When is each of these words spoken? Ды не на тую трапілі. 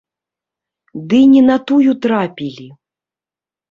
Ды 1.13 1.21
не 1.35 1.43
на 1.51 1.57
тую 1.69 1.81
трапілі. 2.09 2.67